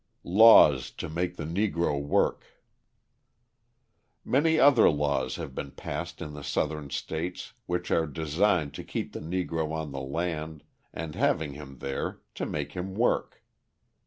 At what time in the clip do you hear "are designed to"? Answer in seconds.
7.91-8.83